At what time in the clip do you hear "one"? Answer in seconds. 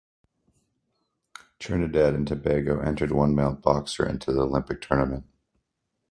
3.11-3.35